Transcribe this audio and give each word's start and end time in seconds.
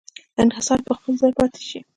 انحصار 0.43 0.79
په 0.87 0.93
خپل 0.97 1.13
ځای 1.21 1.31
پاتې 1.37 1.61
شي. 1.69 1.79